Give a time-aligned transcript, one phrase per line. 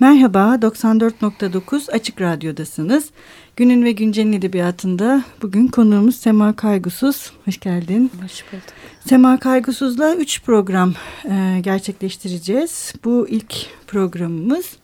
[0.00, 3.10] Merhaba, 94.9 Açık Radyo'dasınız.
[3.56, 7.32] Günün ve Güncel'in edebiyatında bugün konuğumuz Sema Kaygusuz.
[7.44, 8.10] Hoş geldin.
[8.22, 8.64] Hoş bulduk.
[9.08, 12.94] Sema Kaygusuz'la 3 program e, gerçekleştireceğiz.
[13.04, 13.54] Bu ilk
[13.86, 14.76] programımız.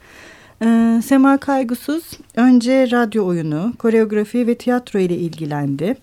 [0.62, 2.04] E, Sema Kaygusuz
[2.36, 5.96] önce radyo oyunu, koreografi ve tiyatro ile ilgilendi.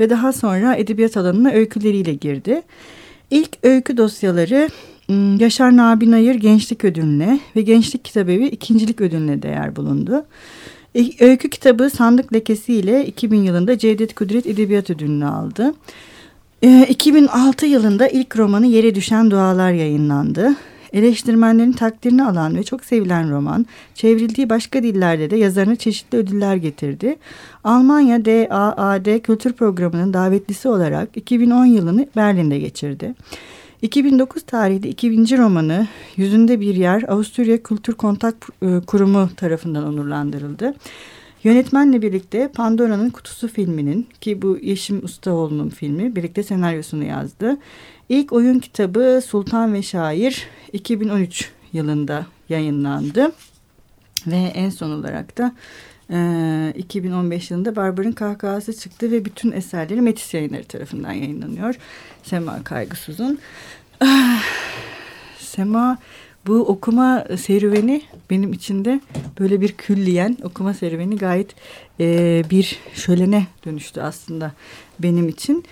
[0.00, 2.62] Ve daha sonra edebiyat alanına öyküleriyle girdi.
[3.30, 4.68] İlk öykü dosyaları
[5.38, 10.24] Yaşar Nabi Nayır Gençlik Ödülü'ne ve Gençlik Kitabevi ikincilik ödülüne değer bulundu.
[10.94, 15.74] E, öykü kitabı Sandık Lekesi ile 2000 yılında Cevdet Kudret Edebiyat Ödülünü aldı.
[16.88, 20.56] 2006 e, yılında ilk romanı Yere Düşen Dualar yayınlandı.
[20.92, 27.16] Eleştirmenlerin takdirini alan ve çok sevilen roman, çevrildiği başka dillerde de yazarına çeşitli ödüller getirdi.
[27.64, 33.14] Almanya DAAD Kültür Programı'nın davetlisi olarak 2010 yılını Berlin'de geçirdi.
[33.82, 35.38] 2009 tarihli 2000.
[35.38, 40.74] romanı Yüzünde Bir Yer Avusturya Kültür Kontak e, Kurumu tarafından onurlandırıldı.
[41.44, 47.56] Yönetmenle birlikte Pandora'nın Kutusu filminin ki bu Yeşim Ustaoğlu'nun filmi birlikte senaryosunu yazdı.
[48.08, 53.32] İlk oyun kitabı Sultan ve Şair 2013 yılında yayınlandı.
[54.26, 55.54] Ve en son olarak da
[56.10, 61.74] e, 2015 yılında Barbar'ın kahkahası çıktı ve bütün eserleri Metis yayınları tarafından yayınlanıyor.
[62.22, 63.38] Sema Kaygısız'ın.
[64.00, 64.42] Ah,
[65.38, 65.98] Sema
[66.46, 69.00] bu okuma serüveni benim içinde
[69.40, 71.54] böyle bir külliyen okuma serüveni gayet
[72.00, 74.52] e, bir şölene dönüştü aslında
[74.98, 75.64] benim için.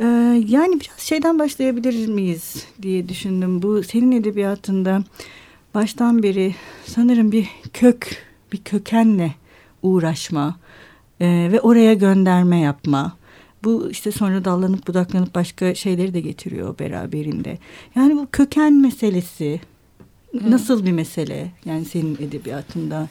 [0.00, 0.04] E,
[0.48, 3.62] yani biraz şeyden başlayabilir miyiz diye düşündüm.
[3.62, 5.02] Bu senin edebiyatında
[5.74, 6.54] baştan beri
[6.86, 9.34] sanırım bir kök, bir kökenle
[9.82, 10.56] uğraşma
[11.20, 13.16] e, ve oraya gönderme yapma.
[13.64, 17.58] Bu işte sonra dallanıp budaklanıp başka şeyleri de getiriyor beraberinde.
[17.94, 19.60] Yani bu köken meselesi
[20.32, 20.50] Hı.
[20.50, 23.08] nasıl bir mesele yani senin edebiyatında?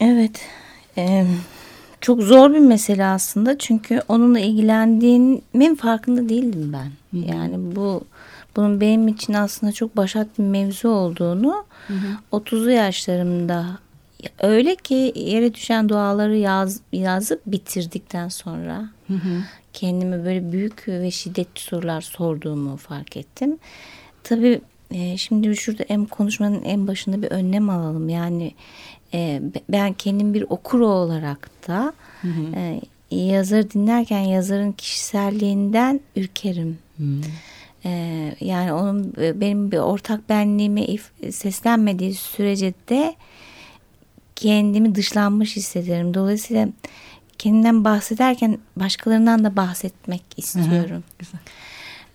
[0.00, 0.40] Evet.
[0.98, 1.26] E,
[2.00, 7.18] çok zor bir mesele aslında çünkü onunla ilgilendiğimin farkında değildim ben.
[7.18, 7.26] Hı.
[7.32, 8.04] Yani bu
[8.56, 12.38] bunun benim için aslında çok başat bir mevzu olduğunu hı hı.
[12.38, 13.66] 30'lu yaşlarımda
[14.42, 19.42] öyle ki yere düşen duaları yaz, yazıp bitirdikten sonra hı hı.
[19.72, 23.58] kendime böyle büyük ve şiddetli sorular sorduğumu fark ettim.
[24.22, 28.08] Tabii e, şimdi şurada en konuşmanın en başında bir önlem alalım.
[28.08, 28.54] Yani
[29.14, 31.92] e, ben kendim bir okur olarak da
[32.22, 32.56] hı hı.
[32.56, 32.80] E,
[33.10, 36.78] yazarı dinlerken yazarın kişiselliğinden ürkerim.
[36.96, 37.04] Hı.
[37.84, 37.90] E,
[38.40, 40.86] yani onun e, benim bir ortak benliğime
[41.30, 43.14] seslenmediği sürece de
[44.44, 46.14] kendimi dışlanmış hissederim.
[46.14, 46.68] Dolayısıyla
[47.38, 51.04] kendimden bahsederken başkalarından da bahsetmek istiyorum.
[51.08, 51.40] Hı güzel.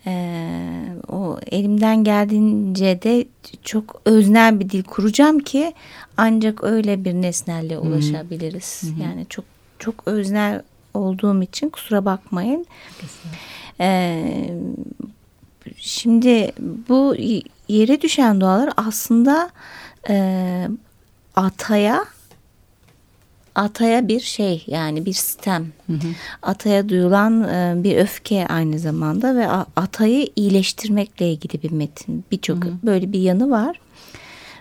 [0.06, 3.26] Ee, o elimden geldiğince de
[3.62, 5.72] çok öznel bir dil kuracağım ki
[6.16, 8.82] ancak öyle bir nesnelle ulaşabiliriz.
[8.82, 9.02] Hı hı.
[9.02, 9.44] Yani çok
[9.78, 10.62] çok öznel
[10.94, 12.66] olduğum için kusura bakmayın.
[13.80, 14.50] Ee,
[15.76, 16.52] şimdi
[16.88, 17.14] bu
[17.68, 19.50] yere düşen dualar aslında
[20.08, 20.68] e,
[21.36, 22.04] ataya
[23.60, 26.08] ataya bir şey yani bir sistem hı hı.
[26.42, 33.12] ataya duyulan e, bir öfke aynı zamanda ve atayı iyileştirmekle ilgili bir metin birçok böyle
[33.12, 33.80] bir yanı var.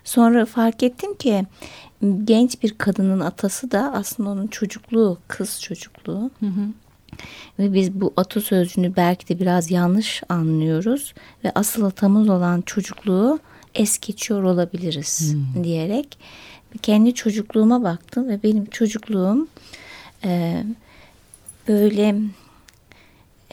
[0.03, 1.45] Sonra fark ettim ki
[2.23, 6.31] genç bir kadının atası da aslında onun çocukluğu kız çocukluğu.
[6.39, 6.61] Hı hı.
[7.59, 13.39] Ve biz bu atasözcüğünü belki de biraz yanlış anlıyoruz ve asıl atamız olan çocukluğu
[13.75, 15.63] es geçiyor olabiliriz hmm.
[15.63, 16.17] diyerek
[16.81, 19.47] kendi çocukluğuma baktım ve benim çocukluğum
[20.23, 20.63] e,
[21.67, 22.15] böyle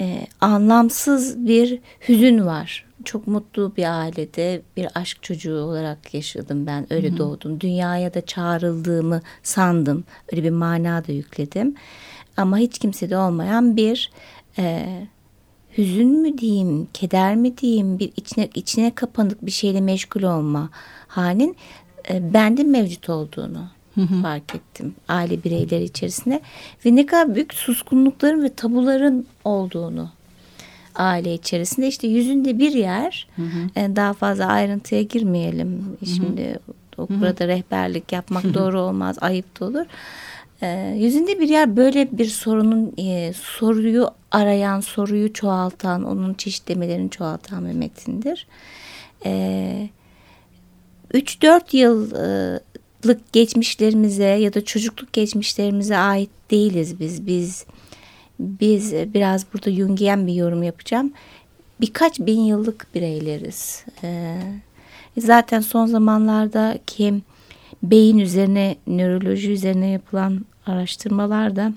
[0.01, 1.79] e, anlamsız bir
[2.09, 2.87] hüzün var.
[3.05, 6.87] Çok mutlu bir ailede bir aşk çocuğu olarak yaşadım ben.
[6.93, 7.19] Öyle Hı-hı.
[7.19, 7.61] doğdum.
[7.61, 10.05] Dünyaya da çağrıldığımı sandım.
[10.33, 11.75] Öyle bir mana da yükledim.
[12.37, 14.11] Ama hiç kimsede olmayan bir
[14.59, 14.87] e,
[15.79, 20.71] hüzün mü diyeyim, keder mi diyeyim, bir içine içine kapanık bir şeyle meşgul olma
[21.09, 21.57] halin
[22.11, 24.23] e, bende mevcut olduğunu hı hı.
[24.23, 26.41] fark ettim aile bireyleri içerisinde
[26.87, 30.11] ve ne kadar büyük suskunlukların ve tabuların olduğunu
[30.95, 33.81] aile içerisinde işte yüzünde bir yer hı hı.
[33.81, 36.07] E, daha fazla ayrıntıya girmeyelim hı hı.
[36.07, 36.59] şimdi
[36.99, 37.49] o burada hı hı.
[37.49, 38.55] rehberlik yapmak hı hı.
[38.55, 39.87] doğru olmaz ayıp da olur
[40.63, 47.69] e, yüzünde bir yer böyle bir sorunun e, soruyu arayan soruyu çoğaltan onun çeşitlemelerini çoğaltan
[47.69, 48.47] bir metindir.
[49.27, 49.89] E,
[51.15, 57.27] 3-4 yıllık geçmişlerimize ya da çocukluk geçmişlerimize ait değiliz biz.
[57.27, 57.65] Biz
[58.39, 61.13] biz biraz burada Jungian bir yorum yapacağım.
[61.81, 63.85] Birkaç bin yıllık bireyleriz.
[64.03, 64.39] Ee,
[65.19, 67.15] zaten son zamanlarda ki
[67.83, 71.73] beyin üzerine, nöroloji üzerine yapılan araştırmalarda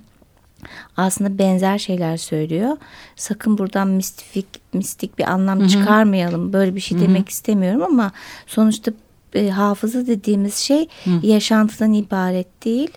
[0.97, 2.77] aslında benzer şeyler söylüyor.
[3.15, 5.67] Sakın buradan mistik mistik bir anlam Hı-hı.
[5.67, 6.53] çıkarmayalım.
[6.53, 7.07] Böyle bir şey Hı-hı.
[7.07, 8.11] demek istemiyorum ama
[8.47, 8.91] sonuçta
[9.33, 11.09] e, hafıza dediğimiz şey Hı.
[11.23, 12.89] yaşantıdan ibaret değil.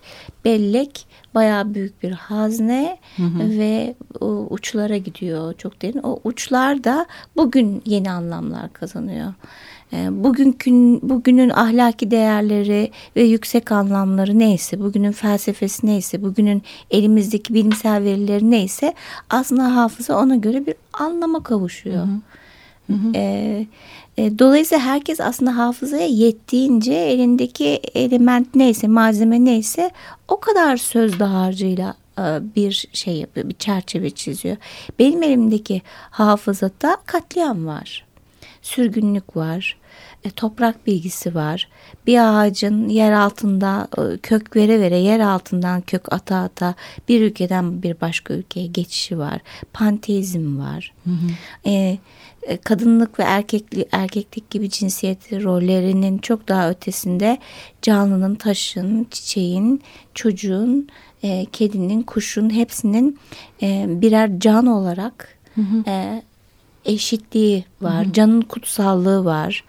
[0.45, 3.59] Bellek bayağı büyük bir hazne hı hı.
[3.59, 6.01] ve o uçlara gidiyor çok derin.
[6.03, 7.07] O uçlar da
[7.37, 9.35] bugün yeni anlamlar kazanıyor.
[9.93, 18.05] E, bugünkün bugünün ahlaki değerleri ve yüksek anlamları neyse, bugünün felsefesi neyse, bugünün elimizdeki bilimsel
[18.05, 18.95] verileri neyse
[19.31, 22.05] aslında hafıza ona göre bir anlama kavuşuyor.
[22.07, 22.21] Hı hı.
[22.87, 23.13] Hı hı.
[23.15, 23.67] E,
[24.17, 29.91] e, dolayısıyla herkes aslında hafızaya yettiğince elindeki element neyse, malzeme neyse
[30.29, 32.23] o kadar söz dağarcığıyla e,
[32.57, 34.57] bir şey yapıyor, bir çerçeve çiziyor.
[34.99, 38.05] Benim elimdeki hafızada katliam var,
[38.63, 39.77] sürgünlük var,
[40.31, 41.69] toprak bilgisi var.
[42.07, 46.75] Bir ağacın yer altında e, kök vere vere yer altından kök ata ata
[47.09, 49.41] bir ülkeden bir başka ülkeye geçişi var.
[49.73, 50.95] Panteizm var.
[51.05, 51.71] Hı hı.
[51.71, 51.99] E,
[52.43, 57.39] e, kadınlık ve erkeklik, erkeklik gibi cinsiyet rollerinin çok daha ötesinde
[57.83, 59.83] canlının, taşın, çiçeğin,
[60.15, 60.89] çocuğun,
[61.23, 63.19] e, kedinin, kuşun hepsinin
[63.63, 65.91] e, birer can olarak hı hı.
[65.91, 66.23] E,
[66.85, 68.05] eşitliği var.
[68.05, 68.13] Hı hı.
[68.13, 69.65] Canın kutsallığı var.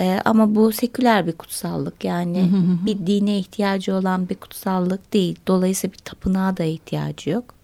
[0.00, 2.86] E, ama bu seküler bir kutsallık yani hı hı.
[2.86, 5.38] bir dine ihtiyacı olan bir kutsallık değil.
[5.46, 7.56] Dolayısıyla bir tapınağa da ihtiyacı yok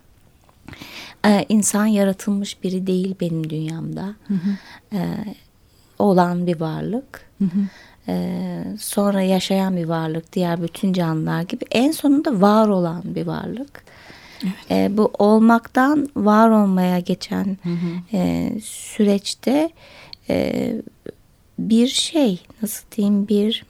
[1.26, 4.14] e, insan yaratılmış biri değil benim dünyamda.
[4.28, 4.56] Hı hı.
[4.96, 5.00] E,
[5.98, 7.26] olan bir varlık.
[7.38, 7.68] Hı hı.
[8.08, 11.64] E, sonra yaşayan bir varlık diğer bütün canlılar gibi.
[11.70, 13.84] En sonunda var olan bir varlık.
[14.42, 14.54] Evet.
[14.70, 18.16] E, bu olmaktan var olmaya geçen hı hı.
[18.16, 19.70] E, süreçte
[20.30, 20.74] e,
[21.70, 23.64] bir şey nasıl diyeyim bir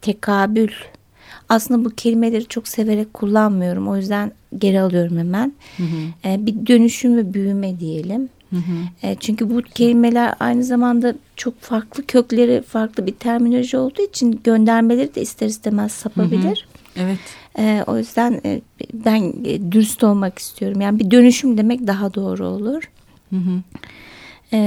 [0.00, 0.70] tekabül
[1.48, 3.88] aslında bu kelimeleri çok severek kullanmıyorum.
[3.88, 5.52] O yüzden geri alıyorum hemen.
[5.76, 6.28] Hı hı.
[6.28, 8.28] E, bir dönüşüm ve büyüme diyelim.
[8.50, 9.06] Hı hı.
[9.08, 15.14] E, çünkü bu kelimeler aynı zamanda çok farklı kökleri farklı bir terminoloji olduğu için göndermeleri
[15.14, 16.66] de ister istemez sapabilir.
[16.94, 17.04] Hı hı.
[17.04, 17.18] Evet.
[17.58, 18.60] E, o yüzden e,
[18.94, 20.80] ben e, dürüst olmak istiyorum.
[20.80, 22.90] Yani bir dönüşüm demek daha doğru olur.
[23.30, 23.62] Hı hı.
[24.52, 24.58] E,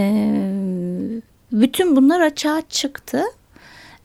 [1.52, 3.24] bütün bunlar açığa çıktı.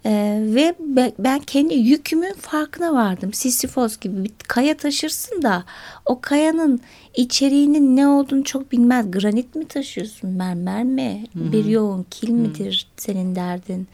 [0.06, 0.74] Ee, ve
[1.18, 3.32] ben kendi yükümün farkına vardım.
[3.32, 5.64] Sisyphos gibi bir kaya taşırsın da
[6.06, 6.80] o kayanın
[7.14, 9.10] içeriğinin ne olduğunu çok bilmez.
[9.10, 11.52] Granit mi taşıyorsun, mermer mi, Hı-hı.
[11.52, 13.02] bir yoğun kil midir Hı-hı.
[13.04, 13.88] senin derdin?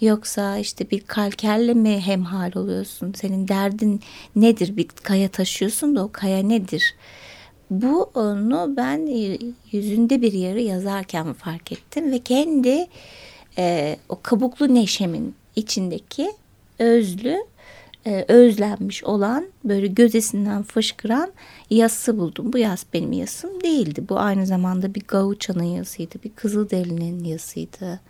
[0.00, 3.12] Yoksa işte bir kalkerle mi hemhal oluyorsun?
[3.16, 4.00] Senin derdin
[4.36, 4.76] nedir?
[4.76, 6.94] Bir kaya taşıyorsun da o kaya nedir?
[7.72, 9.06] Bu onu ben
[9.72, 12.86] yüzünde bir yarı yazarken fark ettim ve kendi
[13.58, 16.32] e, o kabuklu neşemin içindeki
[16.78, 17.36] özlü
[18.06, 21.32] e, özlenmiş olan böyle gözesinden fışkıran
[21.70, 22.52] yası buldum.
[22.52, 24.04] Bu yas benim yasım değildi.
[24.08, 26.14] Bu aynı zamanda bir Gaucha'nın yasıydı.
[26.24, 28.00] Bir Kızılderili'nin yasıydı.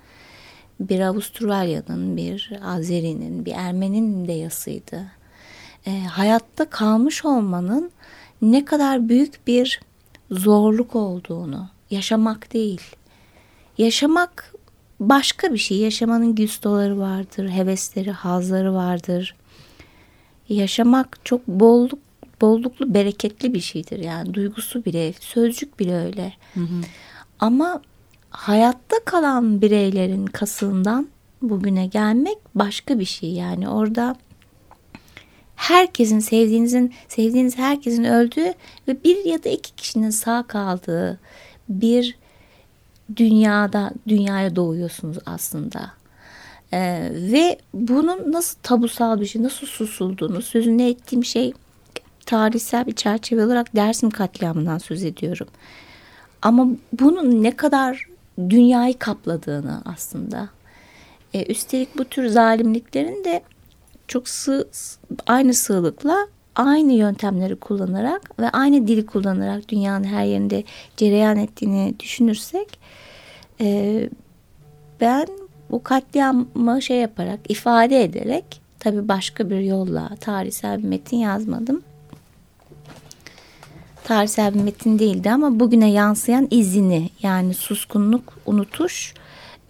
[0.81, 5.07] Bir Avustralya'nın, bir Azeri'nin, bir Ermeni'nin de yasıydı.
[5.87, 7.91] E, hayatta kalmış olmanın
[8.43, 9.81] ne kadar büyük bir
[10.31, 12.81] zorluk olduğunu, yaşamak değil.
[13.79, 14.55] Yaşamak
[15.01, 15.79] başka bir şey.
[15.79, 19.37] Yaşamanın güstoları vardır, hevesleri, hazları vardır.
[20.49, 21.99] Yaşamak çok bolluk,
[22.41, 23.99] bolluklu, bereketli bir şeydir.
[23.99, 26.33] Yani duygusu bile, sözcük bile öyle.
[26.55, 26.81] Hı hı.
[27.41, 27.83] Ama
[28.31, 31.09] hayatta kalan bireylerin kasığından
[31.43, 33.33] bugüne gelmek başka bir şey.
[33.33, 34.17] Yani orada
[35.63, 38.55] herkesin sevdiğinizin sevdiğiniz herkesin öldüğü
[38.89, 41.21] ve bir ya da iki kişinin sağ kaldığı
[41.69, 42.17] bir
[43.17, 45.91] dünyada dünyaya doğuyorsunuz aslında.
[46.73, 51.53] Ee, ve bunun nasıl tabusal bir şey, nasıl susulduğunu, sözünü ettiğim şey
[52.27, 55.49] tarihsel bir çerçeve olarak Dersim katliamından söz ediyorum.
[56.43, 56.67] Ama
[57.01, 58.07] bunun ne kadar
[58.39, 60.49] dünyayı kapladığını aslında.
[61.35, 63.43] Ee, üstelik bu tür zalimliklerin de
[64.13, 64.69] çok sığ,
[65.27, 66.27] aynı sığlıkla
[66.57, 70.65] aynı yöntemleri kullanarak ve aynı dili kullanarak dünyanın her yerinde
[70.97, 72.79] cereyan ettiğini düşünürsek
[73.61, 74.09] e,
[75.01, 75.27] ben
[75.71, 81.83] bu katliamı şey yaparak ifade ederek tabii başka bir yolla tarihsel bir metin yazmadım.
[84.05, 89.15] Tarihsel bir metin değildi ama bugüne yansıyan izini yani suskunluk, unutuş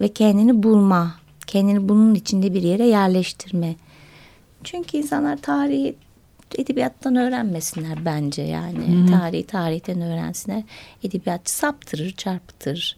[0.01, 1.15] ve kendini bulma,
[1.47, 3.75] kendini bunun içinde bir yere yerleştirme.
[4.63, 5.95] Çünkü insanlar tarihi
[6.57, 8.87] edebiyattan öğrenmesinler bence yani.
[8.87, 9.19] Hı-hı.
[9.19, 10.63] Tarihi tarihten öğrensinler.
[11.03, 12.97] Edebiyatçı saptırır, çarpıtır.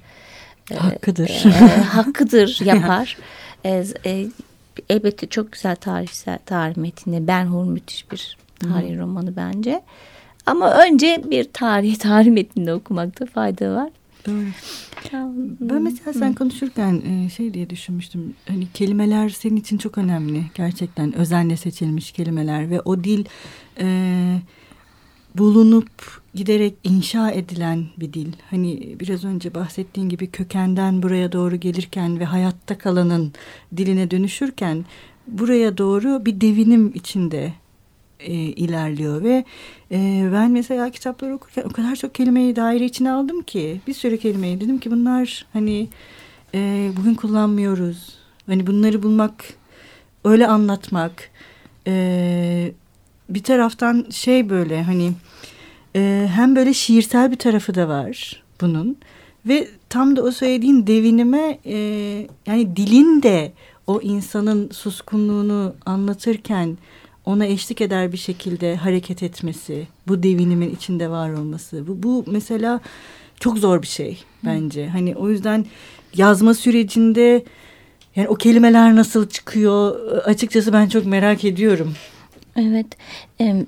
[0.78, 1.44] Hakkıdır.
[1.46, 3.18] E, e, hakkıdır yapar.
[3.66, 4.28] e, e,
[4.90, 7.28] elbette çok güzel tarihsel tarih metni.
[7.28, 9.00] Ben Hur müthiş bir tarih Hı.
[9.00, 9.82] romanı bence.
[10.46, 13.90] Ama önce bir tarih tarih metninde okumakta fayda var.
[14.26, 14.46] Doğru.
[15.60, 18.34] Ben mesela sen konuşurken e, şey diye düşünmüştüm.
[18.48, 20.44] Hani kelimeler senin için çok önemli.
[20.54, 23.26] Gerçekten özenle seçilmiş kelimeler ve o dil
[23.80, 23.88] e,
[25.36, 28.34] bulunup giderek inşa edilen bir dil.
[28.50, 33.34] Hani biraz önce bahsettiğin gibi kökenden buraya doğru gelirken ve hayatta kalanın
[33.78, 34.86] diline dönüşürken
[35.28, 37.54] buraya doğru bir devinim içinde
[38.20, 39.44] e, ilerliyor ve
[39.92, 44.18] e, ben mesela kitapları okurken o kadar çok kelimeyi daire içine aldım ki bir sürü
[44.18, 45.88] kelimeyi dedim ki bunlar hani
[46.54, 48.16] e, bugün kullanmıyoruz.
[48.48, 49.46] Hani bunları bulmak,
[50.24, 51.30] öyle anlatmak
[51.88, 52.72] e,
[53.30, 55.12] bir taraftan şey böyle hani
[55.96, 58.98] e, hem böyle şiirsel bir tarafı da var bunun
[59.46, 61.78] ve tam da o söylediğin devinime e,
[62.46, 63.54] yani dilin de
[63.88, 66.78] o insanın suskunluğunu anlatırken
[67.26, 71.88] ona eşlik eder bir şekilde hareket etmesi, bu devinimin içinde var olması.
[71.88, 72.80] Bu, bu mesela
[73.40, 74.86] çok zor bir şey bence.
[74.86, 74.90] Hı.
[74.90, 75.66] Hani o yüzden
[76.16, 77.44] yazma sürecinde
[78.16, 81.94] yani o kelimeler nasıl çıkıyor açıkçası ben çok merak ediyorum.
[82.56, 82.88] Evet.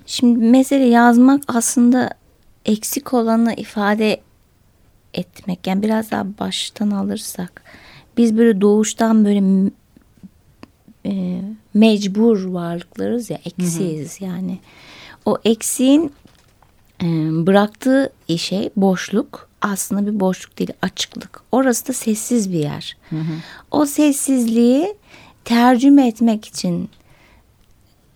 [0.06, 2.10] Şimdi mesele yazmak aslında
[2.66, 4.22] eksik olanı ifade
[5.14, 5.68] etmek.
[5.68, 7.64] Yani biraz daha baştan alırsak.
[8.18, 9.70] Biz böyle doğuştan böyle
[11.74, 14.30] mecbur varlıklarız ya eksiyiz hı hı.
[14.30, 14.60] yani.
[15.26, 16.14] O eksiğin
[17.04, 17.06] e,
[17.48, 21.42] bıraktığı şey boşluk aslında bir boşluk değil açıklık.
[21.52, 22.98] Orası da sessiz bir yer.
[23.10, 23.34] Hı hı.
[23.72, 24.96] O sessizliği
[25.46, 26.90] tercüme etmek için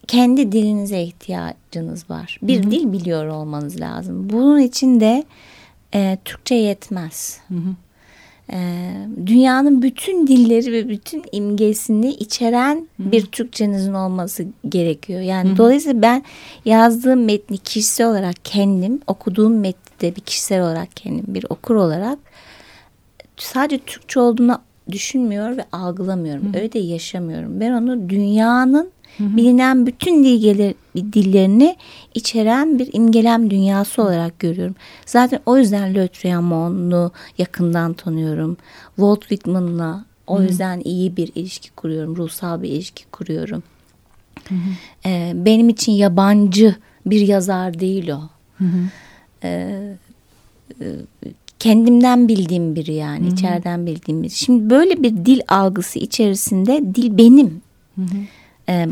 [0.08, 2.39] kendi dilinize ihtiyacınız var.
[2.41, 2.72] Bir hı hı.
[2.72, 4.29] dil biliyor olmanız lazım.
[4.29, 5.24] Bunun için de
[5.93, 7.39] e, Türkçe yetmez.
[7.48, 7.75] Hı hı.
[8.50, 8.91] E,
[9.25, 13.12] dünyanın bütün dilleri ve bütün imgesini içeren hı.
[13.12, 15.21] bir Türkçenizin olması gerekiyor.
[15.21, 15.57] Yani hı.
[15.57, 16.24] dolayısıyla ben
[16.65, 22.19] yazdığım metni kişisel olarak kendim, okuduğum metni bir kişisel olarak kendim bir okur olarak
[23.38, 26.53] sadece Türkçe olduğunu düşünmüyor ve algılamıyorum.
[26.53, 26.57] Hı.
[26.57, 27.60] Öyle de yaşamıyorum.
[27.60, 29.38] Ben onu dünyanın hı hı.
[29.38, 31.75] bilinen bütün dilgeler, dillerini
[32.13, 34.75] içeren bir imgelem dünyası olarak görüyorum.
[35.05, 36.10] Zaten o yüzden Le
[37.38, 38.57] yakından tanıyorum.
[38.95, 40.43] Walt Whitman'la o hı.
[40.43, 42.15] yüzden iyi bir ilişki kuruyorum.
[42.15, 43.63] Ruhsal bir ilişki kuruyorum.
[44.50, 44.60] Hı hı.
[45.05, 48.21] Ee, benim için yabancı bir yazar değil o.
[48.57, 48.89] Hı hı.
[49.43, 49.98] Ee,
[50.81, 50.86] e,
[51.61, 53.33] kendimden bildiğim biri yani Hı-hı.
[53.33, 54.29] içeriden bildiğim biri.
[54.29, 57.61] Şimdi böyle bir dil algısı içerisinde dil benim.
[57.95, 58.17] Hı hı.
[58.69, 58.87] Ee,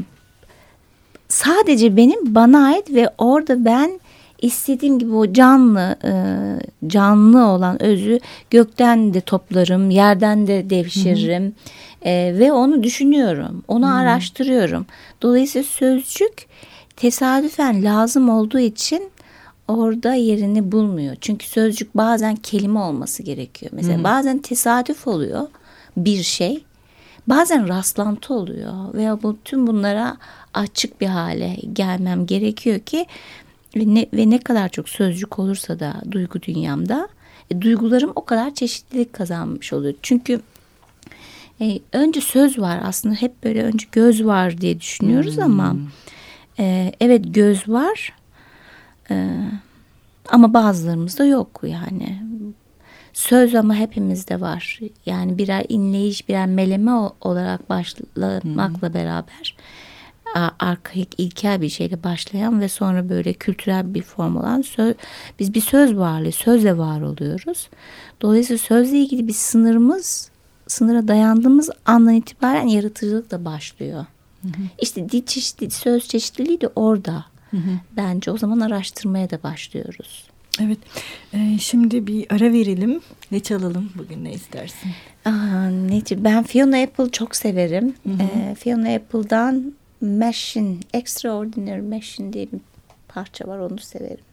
[1.28, 4.00] sadece benim bana ait ve orada ben
[4.42, 6.12] istediğim gibi o canlı e,
[6.88, 11.56] canlı olan özü gökten de toplarım yerden de devşiririm
[12.06, 13.94] e, ve onu düşünüyorum onu hı.
[13.94, 14.86] araştırıyorum
[15.22, 16.46] dolayısıyla sözcük
[16.96, 19.04] tesadüfen lazım olduğu için
[19.70, 24.04] orada yerini bulmuyor çünkü sözcük bazen kelime olması gerekiyor mesela hı hı.
[24.04, 25.48] bazen tesadüf oluyor
[25.98, 26.64] bir şey
[27.28, 30.18] bazen rastlantı oluyor veya bu tüm bunlara
[30.54, 33.06] açık bir hale gelmem gerekiyor ki
[33.76, 37.10] ve ne, ve ne kadar çok sözcük olursa da duygu dünyamda
[37.52, 39.94] e, duygularım o kadar çeşitlilik kazanmış oluyor.
[40.02, 40.42] Çünkü
[41.62, 45.44] e, önce söz var aslında hep böyle önce göz var diye düşünüyoruz hmm.
[45.44, 45.76] ama
[46.60, 48.14] e, evet göz var
[49.12, 49.30] e,
[50.30, 52.22] ama bazılarımızda yok yani
[53.14, 54.80] söz ama hepimizde var.
[55.06, 58.94] Yani birer inleyiş, birer meleme olarak başlamakla hmm.
[58.94, 59.56] beraber
[60.60, 64.96] arkaik ilkel bir şeyle başlayan ve sonra böyle kültürel bir form olan söz,
[65.40, 67.70] biz bir söz varlığı, sözle var oluyoruz.
[68.22, 70.32] Dolayısıyla sözle ilgili bir sınırımız,
[70.68, 74.06] sınıra dayandığımız andan itibaren yaratıcılık da başlıyor.
[74.42, 74.62] Hı hı.
[74.82, 77.26] İşte dil çeşitli, söz çeşitliliği de orada.
[77.52, 77.72] Hı hı.
[77.98, 80.30] Bence o zaman araştırmaya da başlıyoruz.
[80.62, 80.78] Evet.
[81.34, 83.02] Ee, şimdi bir ara verelim.
[83.32, 84.92] Ne çalalım bugün ne istersin?
[85.26, 87.94] Aa, ne, ben Fiona Apple çok severim.
[88.04, 88.24] Hı hı.
[88.24, 92.60] Ee, Fiona Apple'dan Machine, Extraordinary Machine diye bir
[93.08, 94.26] parça var onu severim.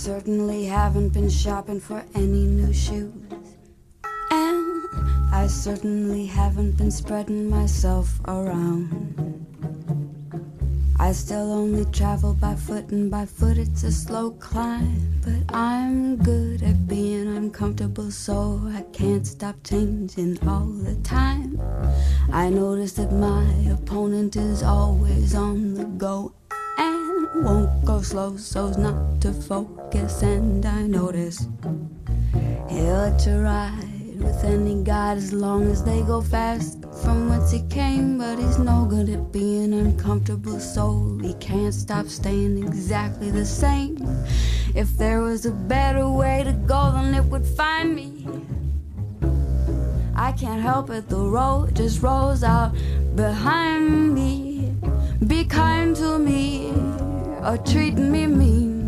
[0.00, 3.12] Certainly haven't been shopping for any new shoes.
[4.30, 4.82] And
[5.30, 8.88] I certainly haven't been spreading myself around.
[10.98, 15.20] I still only travel by foot, and by foot it's a slow climb.
[15.22, 21.60] But I'm good at being uncomfortable, so I can't stop changing all the time.
[22.32, 26.32] I notice that my opponent is always on the go
[27.42, 30.22] won't go slow so's not to focus.
[30.22, 31.46] And I notice
[32.68, 38.18] he'll ride with any god as long as they go fast from whence he came.
[38.18, 43.96] But he's no good at being uncomfortable, so he can't stop staying exactly the same.
[44.74, 48.26] If there was a better way to go, then it would find me.
[50.14, 52.74] I can't help it, the road just rolls out
[53.16, 54.74] behind me.
[55.26, 56.89] Be kind to me
[57.44, 58.80] or treat me mean.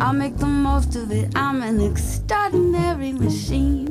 [0.00, 1.36] I'll make the most of it.
[1.36, 3.88] I'm an extraordinary machine.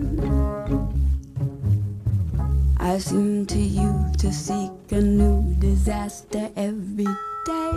[2.80, 7.06] I seem to you to seek a new disaster every
[7.46, 7.72] day.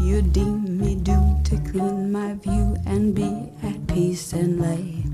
[0.00, 5.04] You deem me due to clean my view and be at peace and lay.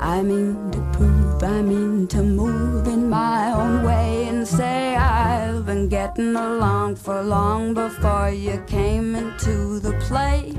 [0.00, 5.55] I mean to prove, I mean to move in my own way and say I've
[5.88, 10.52] getting along for long before you came into the play.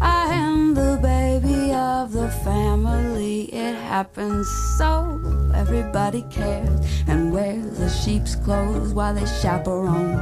[0.00, 3.42] I am the baby of the family.
[3.52, 5.20] It happens so
[5.54, 10.18] everybody cares and wears the sheep's clothes while they chaperone.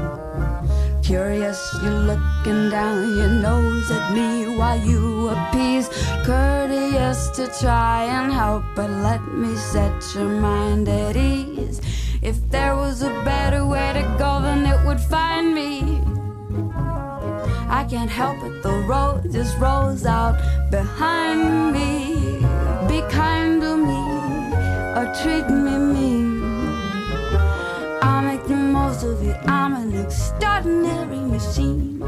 [1.03, 5.89] Curious, you're looking down your nose at me while you appease.
[6.25, 11.81] Courteous to try and help, but let me set your mind at ease.
[12.23, 16.01] If there was a better way to go, then it would find me.
[17.69, 20.39] I can't help it, the road just rolls out
[20.71, 22.15] behind me.
[22.87, 24.03] Be kind to me
[24.97, 26.43] or treat me mean.
[28.03, 31.99] I'll make the most of it, I'm an extraordinary machine.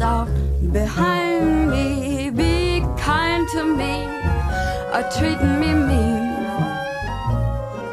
[0.00, 0.28] Out
[0.72, 2.30] behind me.
[2.30, 4.04] Be kind to me
[4.94, 6.30] or treat me mean.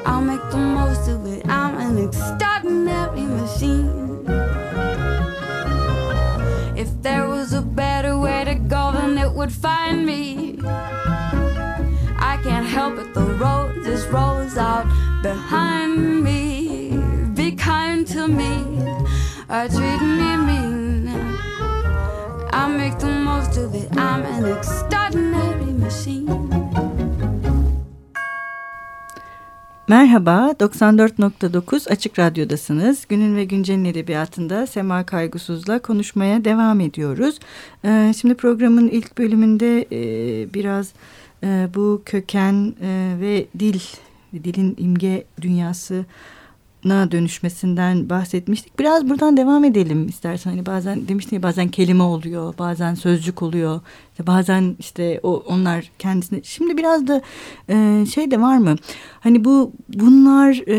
[0.06, 1.48] I'll make the most of it.
[1.48, 4.26] I'm an extraordinary machine.
[6.76, 10.60] If there was a better way to go, then it would find me.
[12.20, 14.86] I can't help it, the road just rolls out
[15.24, 16.98] behind me.
[17.34, 18.54] Be kind to me
[19.50, 20.87] or treat me mean.
[22.78, 23.92] Make the most of it.
[23.92, 26.30] I'm an extraordinary machine.
[29.88, 33.06] Merhaba, 94.9 Açık Radyo'dasınız.
[33.10, 37.40] Günün ve Güncel'in edebiyatında Sema Kaygısız'la konuşmaya devam ediyoruz.
[37.86, 40.94] Ee, şimdi programın ilk bölümünde e, biraz
[41.44, 43.80] e, bu köken e, ve dil,
[44.44, 46.06] dilin imge dünyası
[46.88, 48.80] na dönüşmesinden bahsetmiştik.
[48.80, 50.52] Biraz buradan devam edelim istersen.
[50.52, 53.82] Hani bazen demiştin ya bazen kelime oluyor, bazen sözcük oluyor.
[54.12, 56.40] İşte bazen işte o onlar kendisine.
[56.44, 57.22] Şimdi biraz da
[57.70, 58.76] e, şey de var mı?
[59.20, 60.78] Hani bu bunlar e,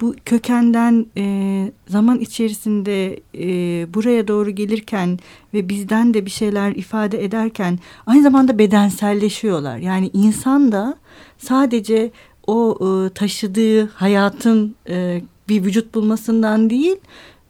[0.00, 3.46] bu kökenden e, zaman içerisinde e,
[3.94, 5.18] buraya doğru gelirken
[5.54, 9.78] ve bizden de bir şeyler ifade ederken aynı zamanda bedenselleşiyorlar.
[9.78, 10.96] Yani insan da
[11.38, 12.10] sadece
[12.46, 16.96] o e, taşıdığı hayatın e, bir vücut bulmasından değil,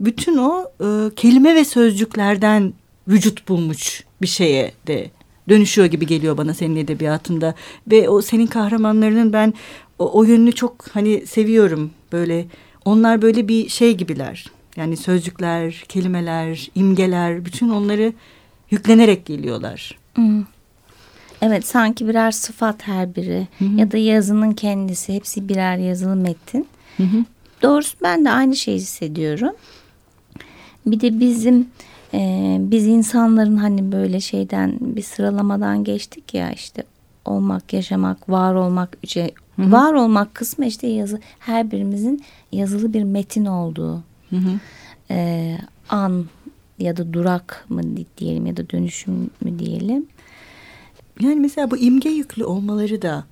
[0.00, 2.72] bütün o e, kelime ve sözcüklerden
[3.08, 5.10] vücut bulmuş bir şeye de
[5.48, 7.54] dönüşüyor gibi geliyor bana senin edebiyatında
[7.90, 9.54] ve o senin kahramanlarının ben
[9.98, 12.46] o, o yönünü çok hani seviyorum böyle
[12.84, 18.12] onlar böyle bir şey gibiler yani sözcükler kelimeler imgeler bütün onları
[18.70, 19.98] yüklenerek geliyorlar.
[20.14, 20.44] Hmm.
[21.42, 23.80] Evet sanki birer sıfat her biri Hı hı.
[23.80, 26.66] ya da yazının kendisi hepsi birer yazılı metin.
[26.96, 27.24] Hı hı.
[27.62, 29.52] Doğrusu ben de aynı şeyi hissediyorum.
[30.86, 31.68] Bir de bizim
[32.14, 36.82] e, biz insanların hani böyle şeyden bir sıralamadan geçtik ya işte
[37.24, 39.72] olmak, yaşamak, var olmak, şey, Hı hı.
[39.72, 44.60] var olmak kısmı işte yazı her birimizin yazılı bir metin olduğu Hı hı.
[45.10, 46.24] e, an
[46.78, 47.82] ya da durak mı
[48.18, 50.06] diyelim ya da dönüşüm mü diyelim.
[51.20, 53.24] Yani mesela bu imge yüklü olmaları da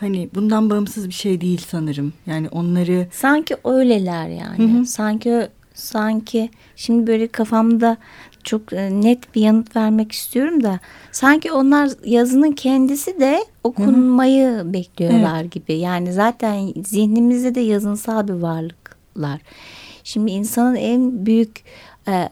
[0.00, 2.12] Hani bundan bağımsız bir şey değil sanırım.
[2.26, 4.72] Yani onları sanki öyleler yani.
[4.72, 4.86] Hı hı.
[4.86, 7.96] Sanki sanki şimdi böyle kafamda
[8.44, 10.80] çok e, net bir yanıt vermek istiyorum da
[11.12, 14.72] sanki onlar yazının kendisi de okunmayı Hı-hı.
[14.72, 15.52] bekliyorlar evet.
[15.52, 15.74] gibi.
[15.74, 19.40] Yani zaten zihnimizde de yazınsal bir varlıklar.
[20.04, 21.64] Şimdi insanın en büyük
[22.08, 22.28] e,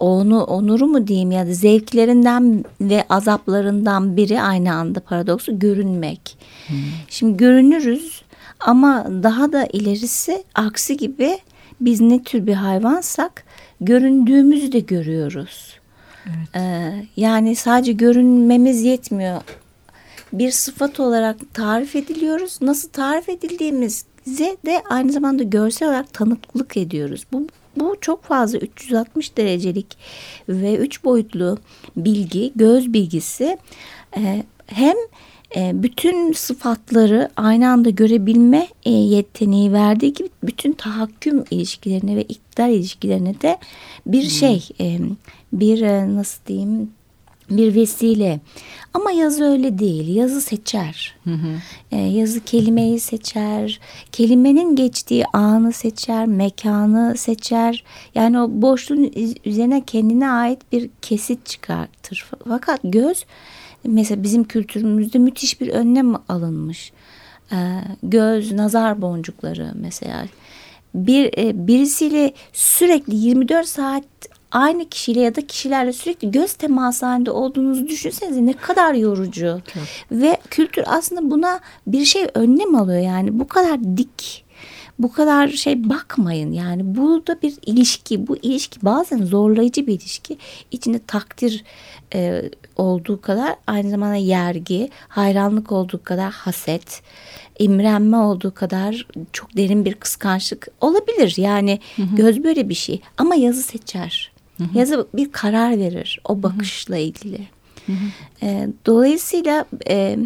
[0.00, 6.38] onu onuru mu diyeyim ya da zevklerinden ve azaplarından biri aynı anda paradoksu görünmek.
[6.66, 6.76] Hmm.
[7.08, 8.22] Şimdi görünürüz
[8.60, 11.38] ama daha da ilerisi aksi gibi
[11.80, 13.44] biz ne tür bir hayvansak
[13.80, 15.78] göründüğümüzü de görüyoruz.
[16.26, 16.56] Evet.
[16.56, 19.42] Ee, yani sadece görünmemiz yetmiyor.
[20.32, 22.58] Bir sıfat olarak tarif ediliyoruz.
[22.62, 27.24] Nasıl tarif edildiğimize de aynı zamanda görsel olarak tanıklık ediyoruz.
[27.32, 27.46] Bu
[27.76, 29.86] bu çok fazla 360 derecelik
[30.48, 31.58] ve üç boyutlu
[31.96, 33.58] bilgi, göz bilgisi
[34.16, 34.96] e, hem
[35.56, 42.68] e, bütün sıfatları aynı anda görebilme e, yeteneği verdiği gibi bütün tahakküm ilişkilerine ve iktidar
[42.68, 43.58] ilişkilerine de
[44.06, 44.30] bir hmm.
[44.30, 44.68] şey,
[45.52, 45.82] bir
[46.16, 46.90] nasıl diyeyim
[47.50, 48.40] bir vesile.
[48.94, 50.16] Ama yazı öyle değil.
[50.16, 51.16] Yazı seçer.
[51.24, 51.56] Hı hı.
[51.92, 53.80] E, yazı kelimeyi seçer.
[54.12, 56.26] Kelimenin geçtiği anı seçer.
[56.26, 57.84] Mekanı seçer.
[58.14, 59.12] Yani o boşluğun
[59.44, 62.30] üzerine kendine ait bir kesit çıkartır.
[62.48, 63.24] Fakat göz
[63.84, 66.92] mesela bizim kültürümüzde müthiş bir önlem alınmış.
[67.52, 67.56] E,
[68.02, 70.26] göz, nazar boncukları mesela.
[70.94, 74.04] Bir e, birisiyle sürekli 24 saat
[74.54, 79.60] aynı kişiyle ya da kişilerle sürekli göz teması halinde olduğunuzu düşünsenize ne kadar yorucu.
[79.76, 79.88] Evet.
[80.12, 83.00] Ve kültür aslında buna bir şey önlem alıyor.
[83.00, 84.44] Yani bu kadar dik
[84.98, 86.52] bu kadar şey bakmayın.
[86.52, 88.26] Yani burada bir ilişki.
[88.26, 90.38] Bu ilişki bazen zorlayıcı bir ilişki.
[90.70, 91.64] İçinde takdir
[92.14, 92.42] e,
[92.76, 97.02] olduğu kadar aynı zamanda yergi hayranlık olduğu kadar haset
[97.58, 101.34] imrenme olduğu kadar çok derin bir kıskançlık olabilir.
[101.36, 102.16] Yani hı hı.
[102.16, 103.00] göz böyle bir şey.
[103.18, 104.78] Ama yazı seçer Hı hı.
[104.78, 107.40] Yazı bir karar verir o bakışla ilgili.
[107.86, 108.46] Hı hı.
[108.46, 110.18] E, dolayısıyla e,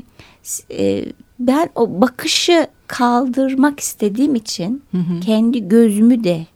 [0.71, 1.05] e,
[1.38, 5.21] ben o bakışı kaldırmak istediğim için hı hı.
[5.21, 6.47] kendi gözümü de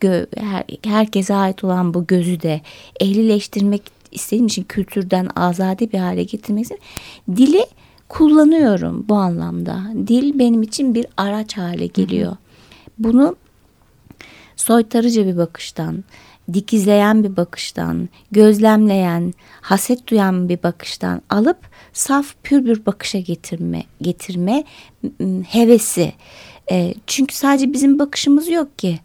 [0.00, 2.60] gö, her, herkese ait olan bu gözü de
[3.00, 3.82] ehlileştirmek
[4.12, 6.78] istediğim için kültürden azade bir hale getirmek için
[7.36, 7.66] dili
[8.08, 9.82] kullanıyorum bu anlamda.
[10.06, 12.30] Dil benim için bir araç hale geliyor.
[12.30, 12.36] Hı hı.
[12.98, 13.36] Bunu
[14.56, 16.04] soytarıcı bir bakıştan,
[16.52, 21.58] dikizleyen bir bakıştan, gözlemleyen, haset duyan bir bakıştan alıp
[21.92, 24.64] saf pür bir bakışa getirme, getirme
[25.48, 26.12] hevesi.
[26.70, 28.98] E, çünkü sadece bizim bakışımız yok ki.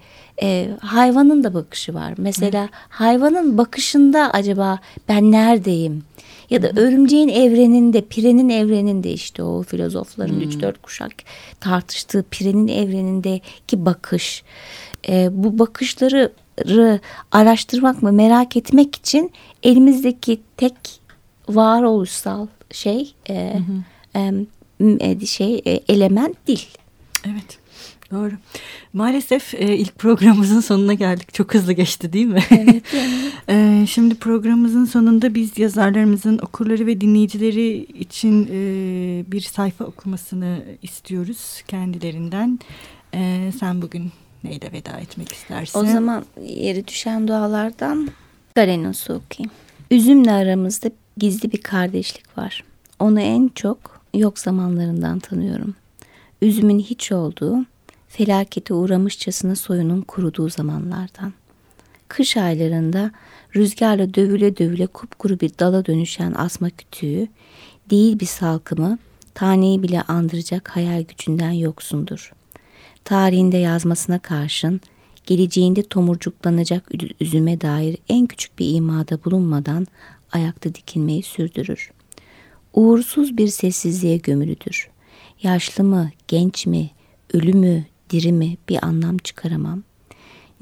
[0.43, 2.13] E, hayvanın da bakışı var.
[2.17, 2.69] Mesela Hı.
[2.89, 6.03] hayvanın bakışında acaba ben neredeyim?
[6.49, 10.49] Ya da örümceğin evreninde, pirenin evreninde işte o filozofların hmm.
[10.49, 11.11] 3-4 kuşak
[11.59, 14.43] tartıştığı pirenin evrenindeki bakış.
[15.09, 16.31] E, bu bakışları
[17.31, 19.31] araştırmak mı merak etmek için
[19.63, 20.73] elimizdeki tek
[21.49, 24.45] varoluşsal şey e, hı hı.
[24.99, 26.59] E, şey e, element dil.
[27.25, 27.61] Evet.
[28.11, 28.31] Doğru.
[28.93, 31.33] Maalesef e, ilk programımızın sonuna geldik.
[31.33, 32.43] Çok hızlı geçti değil mi?
[32.51, 32.83] Evet.
[33.49, 41.63] e, şimdi programımızın sonunda biz yazarlarımızın okurları ve dinleyicileri için e, bir sayfa okumasını istiyoruz
[41.67, 42.59] kendilerinden.
[43.13, 44.11] E, sen bugün
[44.43, 45.79] neyle veda etmek istersin?
[45.79, 48.09] O zaman yeri düşen dualardan
[48.55, 49.51] Garenus'u okuyayım.
[49.91, 52.63] Üzümle aramızda gizli bir kardeşlik var.
[52.99, 55.75] Onu en çok yok zamanlarından tanıyorum.
[56.41, 57.65] Üzümün hiç olduğu,
[58.09, 61.33] felakete uğramışçasına soyunun kuruduğu zamanlardan.
[62.07, 63.11] Kış aylarında
[63.55, 67.27] rüzgarla dövüle dövüle kupkuru bir dala dönüşen asma kütüğü,
[67.89, 68.97] değil bir salkımı,
[69.33, 72.33] taneyi bile andıracak hayal gücünden yoksundur
[73.05, 74.81] tarihinde yazmasına karşın
[75.25, 79.87] geleceğinde tomurcuklanacak üzüme dair en küçük bir imada bulunmadan
[80.31, 81.91] ayakta dikilmeyi sürdürür.
[82.73, 84.89] Uğursuz bir sessizliğe gömülüdür.
[85.43, 86.89] Yaşlı mı, genç mi,
[87.33, 89.83] ölü mü, diri mi bir anlam çıkaramam.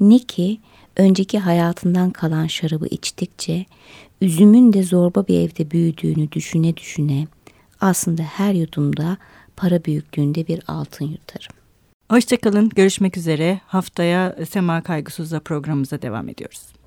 [0.00, 0.60] Ne ki
[0.96, 3.66] önceki hayatından kalan şarabı içtikçe
[4.20, 7.26] üzümün de zorba bir evde büyüdüğünü düşüne düşüne
[7.80, 9.16] aslında her yudumda
[9.56, 11.59] para büyüklüğünde bir altın yutarım.
[12.10, 12.68] Hoşçakalın.
[12.68, 13.60] Görüşmek üzere.
[13.66, 16.79] Haftaya Sema Kaygısız'la programımıza devam ediyoruz.